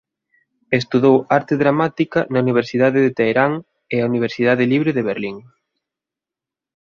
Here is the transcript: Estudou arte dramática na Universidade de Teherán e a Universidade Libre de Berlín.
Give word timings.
Estudou 0.79 1.15
arte 1.37 1.53
dramática 1.63 2.19
na 2.33 2.39
Universidade 2.45 2.99
de 3.05 3.11
Teherán 3.17 3.53
e 3.93 3.95
a 3.99 4.07
Universidade 4.11 4.63
Libre 4.71 4.91
de 4.97 5.03
Berlín. 5.09 5.37